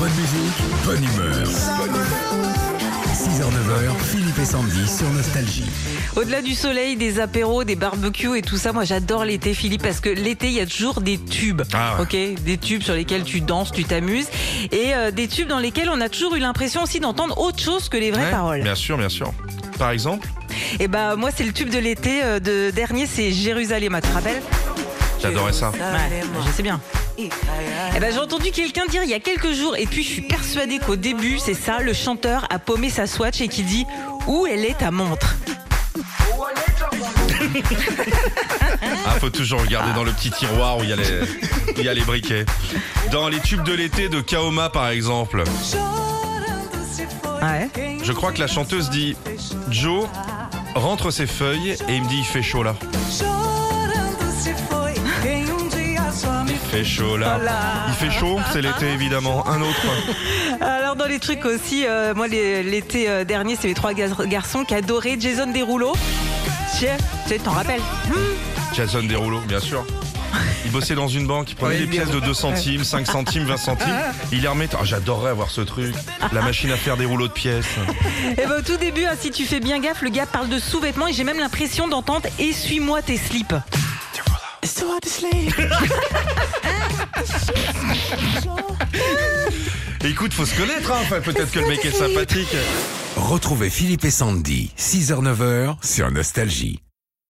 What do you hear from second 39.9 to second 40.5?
dans le petit